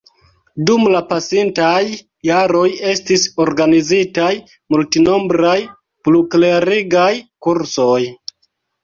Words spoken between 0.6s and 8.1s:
Dum la pasintaj jaroj estis organizitaj multnombraj pluklerigaj kursoj.